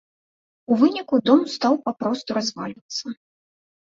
У 0.71 0.77
выніку 0.83 1.19
дом 1.29 1.43
стаў 1.55 1.73
папросту 1.89 2.29
развальвацца. 2.39 3.05